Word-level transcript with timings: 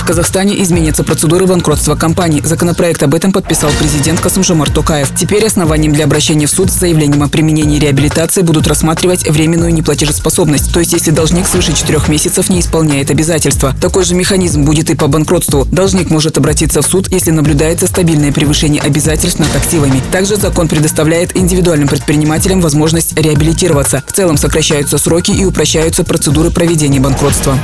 В 0.00 0.04
Казахстане 0.10 0.60
изменятся 0.62 1.04
процедуры 1.04 1.46
банкротства 1.46 1.94
компаний. 1.94 2.40
Законопроект 2.42 3.02
об 3.02 3.14
этом 3.14 3.32
подписал 3.32 3.70
президент 3.78 4.18
Касымжомар 4.18 4.70
Токаев. 4.70 5.12
Теперь 5.14 5.44
основанием 5.44 5.92
для 5.92 6.04
обращения 6.04 6.46
в 6.46 6.50
суд 6.50 6.70
с 6.70 6.78
заявлением 6.78 7.22
о 7.22 7.28
применении 7.28 7.78
реабилитации 7.78 8.40
будут 8.40 8.66
рассматривать 8.66 9.28
временную 9.28 9.74
неплатежеспособность, 9.74 10.72
то 10.72 10.80
есть 10.80 10.94
если 10.94 11.10
должник 11.10 11.46
свыше 11.46 11.74
четырех 11.74 12.08
месяцев 12.08 12.48
не 12.48 12.60
исполняет 12.60 13.10
обязательства. 13.10 13.74
Такой 13.78 14.04
же 14.04 14.14
механизм 14.14 14.64
будет 14.64 14.88
и 14.88 14.96
по 14.96 15.06
банкротству. 15.06 15.66
Должник 15.66 16.08
может 16.10 16.38
обратиться 16.38 16.80
в 16.80 16.86
суд, 16.86 17.12
если 17.12 17.30
наблюдается 17.30 17.86
стабильное 17.86 18.32
превышение 18.32 18.80
обязательств 18.80 19.38
над 19.38 19.54
активами. 19.54 20.02
Также 20.10 20.36
закон 20.36 20.66
предоставляет 20.66 21.36
индивидуальным 21.36 21.88
предпринимателям 21.88 22.62
возможность 22.62 23.16
реабилитироваться. 23.18 24.02
В 24.06 24.12
целом 24.12 24.38
сокращаются 24.38 24.96
сроки 24.96 25.30
и 25.30 25.44
упрощаются 25.44 26.04
процедуры 26.04 26.50
проведения 26.50 27.00
банкротства. 27.00 27.58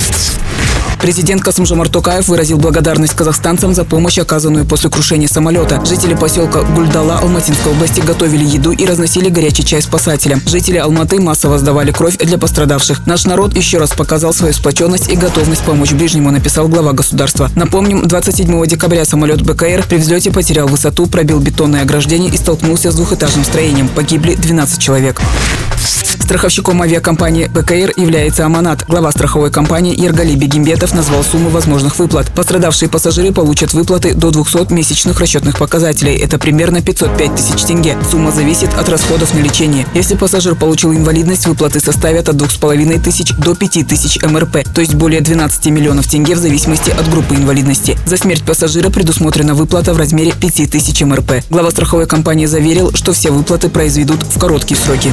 Президент 1.06 1.41
Касымжомар 1.41 1.88
Токаев 1.88 2.27
выразил 2.27 2.59
благодарность 2.59 3.15
казахстанцам 3.15 3.73
за 3.73 3.84
помощь, 3.84 4.19
оказанную 4.19 4.66
после 4.66 4.91
крушения 4.91 5.29
самолета. 5.29 5.80
Жители 5.87 6.16
поселка 6.16 6.62
Гульдала 6.62 7.20
Алматинской 7.20 7.70
области 7.70 8.01
готовили 8.01 8.42
еду 8.42 8.73
и 8.73 8.84
разносили 8.84 9.29
горячий 9.29 9.65
чай 9.65 9.80
спасателям. 9.80 10.42
Жители 10.45 10.79
Алматы 10.79 11.20
массово 11.20 11.59
сдавали 11.59 11.92
кровь 11.92 12.19
для 12.19 12.38
пострадавших. 12.38 13.06
Наш 13.06 13.24
народ 13.24 13.55
еще 13.55 13.79
раз 13.79 13.92
показал 13.92 14.34
свою 14.34 14.52
сплоченность 14.52 15.09
и 15.09 15.15
готовность 15.15 15.62
помочь 15.62 15.92
ближнему, 15.92 16.32
написал 16.32 16.66
глава 16.66 16.92
государства. 16.92 17.52
Напомним, 17.54 18.09
27 18.09 18.66
декабря 18.66 19.04
самолет 19.04 19.43
БКР 19.43 19.84
при 19.88 19.98
взлете 19.98 20.32
потерял 20.32 20.66
высоту, 20.66 21.07
пробил 21.07 21.38
бетонное 21.38 21.82
ограждение 21.82 22.32
и 22.32 22.37
столкнулся 22.37 22.91
с 22.91 22.96
двухэтажным 22.96 23.45
строением. 23.45 23.87
Погибли 23.87 24.34
12 24.34 24.80
человек. 24.80 25.20
Страховщиком 26.26 26.82
авиакомпании 26.82 27.46
БКР 27.46 27.92
является 27.96 28.44
Аманат. 28.44 28.84
Глава 28.88 29.12
страховой 29.12 29.52
компании 29.52 29.94
Ергали 29.96 30.34
Бегимбетов 30.34 30.92
назвал 30.92 31.22
сумму 31.22 31.50
возможных 31.50 32.01
выплат. 32.01 32.34
Пострадавшие 32.34 32.88
пассажиры 32.88 33.32
получат 33.32 33.73
выплаты 33.73 34.12
до 34.12 34.32
200 34.32 34.73
месячных 34.73 35.20
расчетных 35.20 35.56
показателей. 35.56 36.16
Это 36.16 36.38
примерно 36.38 36.82
505 36.82 37.36
тысяч 37.36 37.62
тенге. 37.62 37.96
Сумма 38.10 38.32
зависит 38.32 38.70
от 38.76 38.88
расходов 38.88 39.34
на 39.34 39.38
лечение. 39.38 39.86
Если 39.95 40.16
пассажир 40.16 40.56
получил 40.56 40.92
инвалидность, 40.92 41.46
выплаты 41.46 41.78
составят 41.78 42.29
от 42.29 42.34
2,5 42.34 43.01
тысяч 43.01 43.32
до 43.38 43.54
5 43.54 43.86
тысяч 43.86 44.20
МРП, 44.20 44.64
то 44.74 44.80
есть 44.80 44.96
более 44.96 45.20
12 45.20 45.66
миллионов 45.66 46.08
тенге 46.08 46.34
в 46.34 46.38
зависимости 46.38 46.90
от 46.90 47.08
группы 47.08 47.36
инвалидности. 47.36 47.96
За 48.04 48.16
смерть 48.16 48.42
пассажира 48.42 48.90
предусмотрена 48.90 49.54
выплата 49.54 49.95
в 49.95 49.96
размере 49.96 50.32
5 50.32 50.73
тысяч 50.73 51.01
МРП. 51.02 51.45
Глава 51.51 51.70
страховой 51.70 52.08
компании 52.08 52.46
заверил, 52.46 52.90
что 52.95 53.12
все 53.12 53.30
выплаты 53.30 53.68
произведут 53.68 54.24
в 54.24 54.40
короткие 54.40 54.76
сроки. 54.76 55.12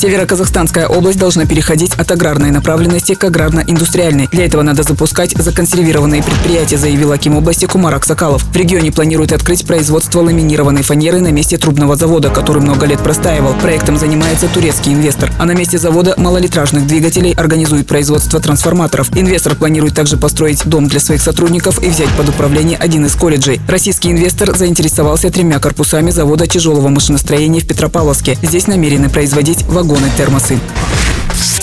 Северо-Казахстанская 0.00 0.88
область 0.88 1.18
должна 1.18 1.44
переходить 1.44 1.92
от 1.92 2.10
аграрной 2.10 2.50
направленности 2.50 3.14
к 3.14 3.22
аграрно-индустриальной. 3.22 4.28
Для 4.32 4.46
этого 4.46 4.62
надо 4.62 4.82
запускать 4.82 5.32
законсервированные 5.36 6.22
предприятия, 6.22 6.78
заявил 6.78 7.12
Аким 7.12 7.36
области 7.36 7.66
Кумарак 7.66 8.06
Сакалов. 8.06 8.42
В 8.44 8.56
регионе 8.56 8.92
планируют 8.92 9.32
открыть 9.32 9.66
производство 9.66 10.22
ламинированной 10.22 10.82
фанеры 10.82 11.20
на 11.20 11.30
месте 11.32 11.58
трубного 11.58 11.96
завода, 11.96 12.30
который 12.30 12.62
много 12.62 12.86
лет 12.86 13.00
простаивал. 13.00 13.52
Проектом 13.60 13.98
занимается 13.98 14.48
турецкий 14.48 14.94
инвестор. 14.94 15.30
А 15.38 15.44
на 15.44 15.52
месте 15.52 15.76
завода 15.76 16.14
малолитражных 16.16 16.86
двигателей 16.86 17.34
организует 17.34 17.86
производство 17.86 18.40
трансформаторов. 18.40 19.14
Инвестор 19.14 19.54
планирует 19.54 19.94
также 19.96 20.16
построить 20.16 20.64
дом 20.64 20.88
для 20.88 21.00
своих 21.00 21.20
сотрудников 21.20 21.82
и 21.84 21.90
взять 21.90 22.08
под 22.16 22.30
управление 22.30 22.78
один 22.78 23.04
из 23.04 23.14
колледжей. 23.14 23.60
Российский 23.68 24.10
инвестор 24.10 24.56
заинтересовался 24.56 25.28
тремя 25.28 25.58
корпусами 25.58 26.10
завода 26.10 26.46
тяжелого 26.46 26.88
машиностроения 26.88 27.60
в 27.60 27.66
Петропавловске. 27.66 28.38
Здесь 28.40 28.66
намерены 28.66 29.10
производить 29.10 29.66
вагоны, 29.89 30.09
термосы. 30.17 30.59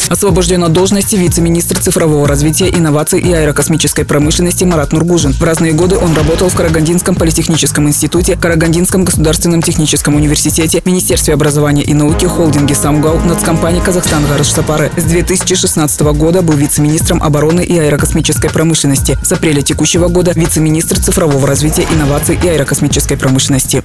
Освобожден 0.10 0.64
от 0.64 0.72
должности 0.72 1.16
вице-министр 1.16 1.80
цифрового 1.80 2.28
развития, 2.28 2.70
инноваций 2.70 3.20
и 3.20 3.32
аэрокосмической 3.34 4.06
промышленности 4.06 4.64
Марат 4.64 4.94
Нургужин. 4.94 5.34
В 5.34 5.44
разные 5.44 5.74
годы 5.74 5.98
он 5.98 6.14
работал 6.16 6.50
в 6.50 6.56
Карагандинском 6.56 7.16
политехническом 7.16 7.88
институте, 7.88 8.38
Карагандинском 8.38 9.04
государственном 9.04 9.62
техническом 9.62 10.16
университете, 10.16 10.82
Министерстве 10.86 11.34
образования 11.34 11.84
и 11.84 11.94
науки, 11.94 12.26
холдинге 12.26 12.74
«Самгау», 12.74 13.20
нацкомпании 13.20 13.82
«Казахстан 13.82 14.26
Гарыш 14.28 14.48
Сапары». 14.48 14.92
С 14.96 15.04
2016 15.04 16.02
года 16.02 16.42
был 16.42 16.54
вице-министром 16.54 17.22
обороны 17.22 17.62
и 17.62 17.78
аэрокосмической 17.78 18.50
промышленности. 18.50 19.18
С 19.24 19.32
апреля 19.32 19.62
текущего 19.62 20.08
года 20.08 20.32
вице-министр 20.34 21.00
цифрового 21.00 21.46
развития, 21.46 21.86
инноваций 21.94 22.40
и 22.42 22.48
аэрокосмической 22.48 23.18
промышленности. 23.18 23.84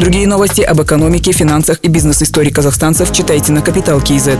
Другие 0.00 0.26
новости 0.26 0.62
об 0.62 0.80
экономике, 0.82 1.32
финансах 1.32 1.78
и 1.82 1.88
бизнес-истории 1.88 2.50
казахстанцев 2.50 3.12
читайте 3.12 3.52
на 3.52 3.60
Капитал 3.60 4.00
Киезет. 4.00 4.38